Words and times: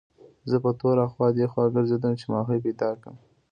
زه 0.49 0.57
په 0.63 0.71
تور 0.79 0.97
اخوا 1.07 1.27
دېخوا 1.39 1.65
ګرځېدم 1.75 2.13
چې 2.19 2.25
ماهي 2.31 2.57
پیدا 2.65 2.89
کړم. 3.01 3.15